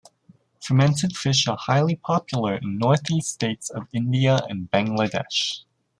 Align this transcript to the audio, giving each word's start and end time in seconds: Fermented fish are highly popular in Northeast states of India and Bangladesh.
Fermented 0.63 1.15
fish 1.15 1.47
are 1.47 1.59
highly 1.59 1.95
popular 1.95 2.55
in 2.55 2.79
Northeast 2.79 3.33
states 3.33 3.69
of 3.69 3.87
India 3.93 4.39
and 4.49 4.67
Bangladesh. 4.71 5.59